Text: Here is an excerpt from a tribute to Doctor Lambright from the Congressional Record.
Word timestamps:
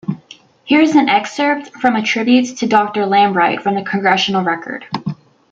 Here 0.63 0.81
is 0.81 0.95
an 0.95 1.09
excerpt 1.09 1.75
from 1.79 1.95
a 1.95 2.01
tribute 2.01 2.57
to 2.57 2.65
Doctor 2.65 3.01
Lambright 3.05 3.61
from 3.61 3.75
the 3.75 3.83
Congressional 3.83 4.41
Record. 4.43 4.87